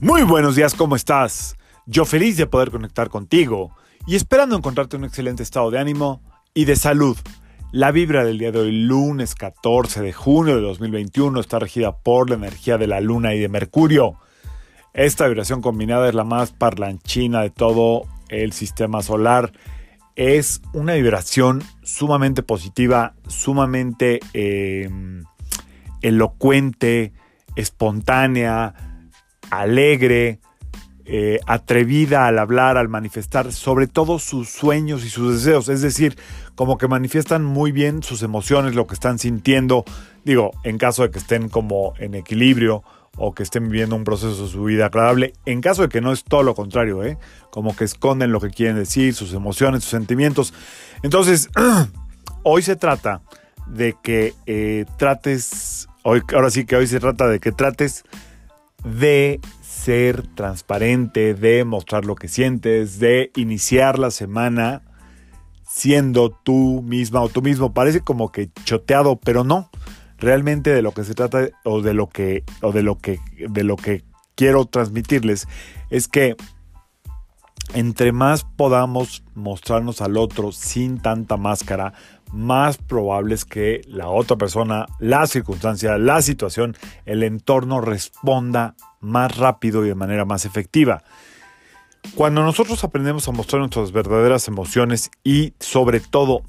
[0.00, 1.56] Muy buenos días, ¿cómo estás?
[1.86, 3.74] Yo feliz de poder conectar contigo
[4.06, 6.20] y esperando encontrarte en un excelente estado de ánimo
[6.52, 7.16] y de salud.
[7.72, 12.28] La vibra del día de hoy, lunes 14 de junio de 2021, está regida por
[12.28, 14.18] la energía de la luna y de Mercurio.
[14.92, 19.52] Esta vibración combinada es la más parlanchina de todo el sistema solar.
[20.14, 24.90] Es una vibración sumamente positiva, sumamente eh,
[26.02, 27.14] elocuente,
[27.56, 28.85] espontánea,
[29.50, 30.40] alegre,
[31.04, 35.68] eh, atrevida al hablar, al manifestar, sobre todo sus sueños y sus deseos.
[35.68, 36.18] Es decir,
[36.54, 39.84] como que manifiestan muy bien sus emociones, lo que están sintiendo.
[40.24, 42.82] Digo, en caso de que estén como en equilibrio
[43.16, 45.32] o que estén viviendo un proceso de su vida agradable.
[45.46, 47.18] En caso de que no es todo lo contrario, ¿eh?
[47.50, 50.52] como que esconden lo que quieren decir, sus emociones, sus sentimientos.
[51.02, 51.48] Entonces,
[52.42, 53.22] hoy se trata
[53.66, 58.04] de que eh, trates, hoy, ahora sí que hoy se trata de que trates
[58.84, 64.82] de ser transparente, de mostrar lo que sientes, de iniciar la semana
[65.68, 67.74] siendo tú misma o tú mismo.
[67.74, 69.70] Parece como que choteado, pero no.
[70.18, 73.64] Realmente de lo que se trata o de lo que o de lo que de
[73.64, 74.02] lo que
[74.34, 75.46] quiero transmitirles
[75.90, 76.36] es que
[77.74, 81.92] entre más podamos mostrarnos al otro sin tanta máscara,
[82.32, 89.36] más probable es que la otra persona, la circunstancia, la situación, el entorno responda más
[89.36, 91.02] rápido y de manera más efectiva.
[92.14, 96.42] Cuando nosotros aprendemos a mostrar nuestras verdaderas emociones y sobre todo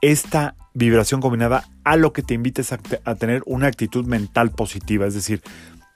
[0.00, 5.06] esta vibración combinada a lo que te invites a, a, tener una actitud mental positiva,
[5.06, 5.42] es decir,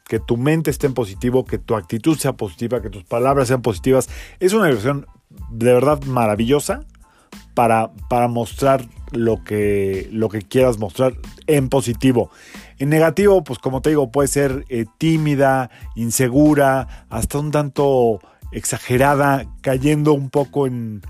[0.06, 3.62] que tu mente esté en positivo, que tu actitud sea positiva, que tus palabras sean
[3.62, 4.08] positivas,
[4.40, 5.06] es una vibración
[5.50, 6.84] de verdad maravillosa
[7.54, 11.14] para, para mostrar lo que, lo que quieras mostrar
[11.46, 12.30] en positivo.
[12.78, 18.20] En negativo, pues como te digo, puede ser eh, tímida, insegura, hasta un tanto
[18.52, 21.02] exagerada, cayendo un poco en,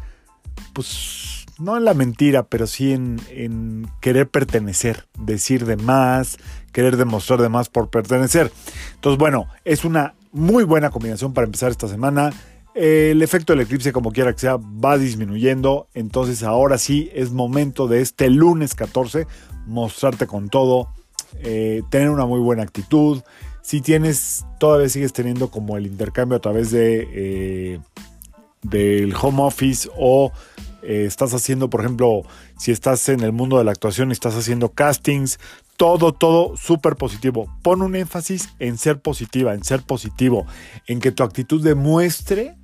[0.72, 6.38] pues no en la mentira, pero sí en, en querer pertenecer, decir de más,
[6.72, 8.53] querer demostrar de más por pertenecer.
[8.94, 12.32] Entonces, bueno, es una muy buena combinación para empezar esta semana.
[12.81, 15.89] El efecto del eclipse, como quiera que sea, va disminuyendo.
[15.94, 19.27] Entonces ahora sí es momento de este lunes 14
[19.66, 20.89] mostrarte con todo,
[21.41, 23.22] eh, tener una muy buena actitud.
[23.62, 27.81] Si tienes, todavía sigues teniendo como el intercambio a través de eh,
[28.62, 30.31] del home office o
[30.83, 32.22] eh, estás haciendo, por ejemplo,
[32.59, 35.41] si estás en el mundo de la actuación y estás haciendo castings,
[35.77, 37.53] todo, todo súper positivo.
[37.62, 40.47] Pon un énfasis en ser positiva, en ser positivo,
[40.87, 42.56] en que tu actitud demuestre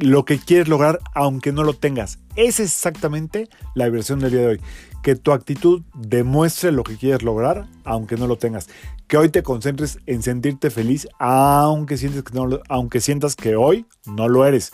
[0.00, 2.18] lo que quieres lograr aunque no lo tengas.
[2.36, 4.60] Esa es exactamente la vibración del día de hoy.
[5.02, 8.68] Que tu actitud demuestre lo que quieres lograr aunque no lo tengas.
[9.06, 14.28] Que hoy te concentres en sentirte feliz aunque, que no, aunque sientas que hoy no
[14.28, 14.72] lo eres.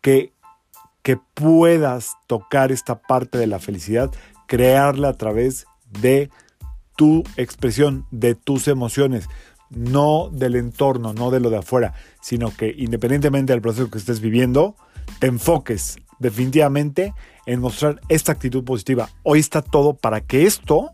[0.00, 0.32] Que,
[1.02, 4.10] que puedas tocar esta parte de la felicidad,
[4.46, 5.66] crearla a través
[6.00, 6.30] de
[6.96, 9.28] tu expresión, de tus emociones
[9.76, 14.20] no del entorno, no de lo de afuera, sino que independientemente del proceso que estés
[14.20, 14.76] viviendo,
[15.18, 17.14] te enfoques definitivamente
[17.46, 19.10] en mostrar esta actitud positiva.
[19.22, 20.90] Hoy está todo para que esto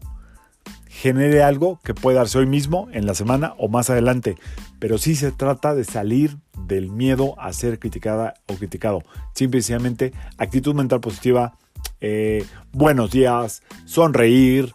[0.90, 4.36] genere algo que pueda darse hoy mismo, en la semana o más adelante.
[4.78, 6.36] Pero sí se trata de salir
[6.66, 9.02] del miedo a ser criticada o criticado.
[9.34, 11.56] Simplemente actitud mental positiva,
[12.00, 14.74] eh, buenos días, sonreír,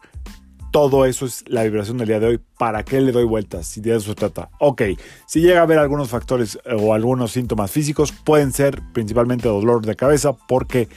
[0.76, 2.40] todo eso es la vibración del día de hoy.
[2.58, 3.66] ¿Para qué le doy vueltas?
[3.66, 4.50] Si de eso se trata.
[4.60, 4.82] Ok,
[5.26, 9.86] si llega a haber algunos factores eh, o algunos síntomas físicos, pueden ser principalmente dolor
[9.86, 10.90] de cabeza porque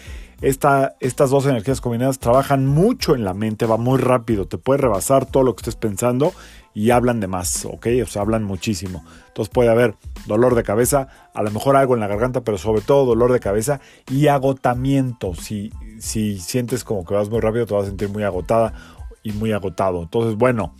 [0.42, 4.78] esta, estas dos energías combinadas trabajan mucho en la mente, va muy rápido, te puede
[4.78, 6.32] rebasar todo lo que estés pensando
[6.74, 7.86] y hablan de más, ¿ok?
[8.02, 9.04] O sea, hablan muchísimo.
[9.28, 9.94] Entonces puede haber
[10.26, 13.38] dolor de cabeza, a lo mejor algo en la garganta, pero sobre todo dolor de
[13.38, 15.36] cabeza y agotamiento.
[15.36, 19.32] Si, si sientes como que vas muy rápido, te vas a sentir muy agotada y
[19.32, 20.02] muy agotado.
[20.02, 20.74] Entonces, bueno,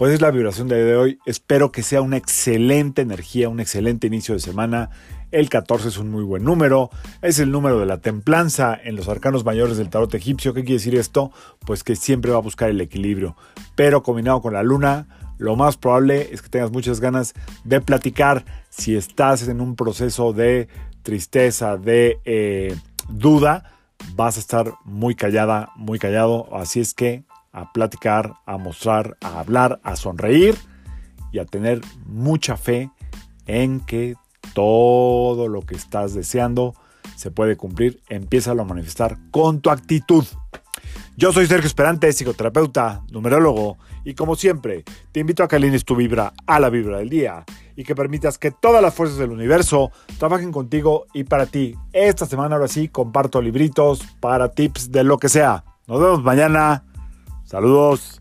[0.00, 1.18] pues es la vibración de hoy.
[1.26, 4.88] Espero que sea una excelente energía, un excelente inicio de semana.
[5.30, 6.90] El 14 es un muy buen número,
[7.22, 10.54] es el número de la templanza en los arcanos mayores del tarot egipcio.
[10.54, 11.30] ¿Qué quiere decir esto?
[11.66, 13.36] Pues que siempre va a buscar el equilibrio,
[13.76, 15.06] pero combinado con la luna,
[15.38, 17.34] lo más probable es que tengas muchas ganas
[17.64, 20.68] de platicar si estás en un proceso de
[21.02, 22.76] tristeza, de eh,
[23.08, 23.72] duda,
[24.14, 29.40] vas a estar muy callada, muy callado, así es que a platicar, a mostrar, a
[29.40, 30.56] hablar, a sonreír
[31.32, 32.90] y a tener mucha fe
[33.46, 34.16] en que
[34.54, 36.74] todo lo que estás deseando
[37.16, 38.00] se puede cumplir.
[38.08, 40.24] Empieza a manifestar con tu actitud.
[41.16, 45.94] Yo soy Sergio Esperante, psicoterapeuta, numerólogo, y como siempre, te invito a que alines tu
[45.94, 47.44] vibra a la vibra del día
[47.76, 51.76] y que permitas que todas las fuerzas del universo trabajen contigo y para ti.
[51.92, 55.64] Esta semana ahora sí comparto libritos para tips de lo que sea.
[55.86, 56.84] Nos vemos mañana.
[57.50, 58.20] Saludos.